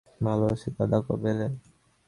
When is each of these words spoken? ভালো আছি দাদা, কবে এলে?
ভালো 0.21 0.45
আছি 0.53 0.67
দাদা, 0.77 0.97
কবে 1.07 1.29
এলে? 1.33 1.47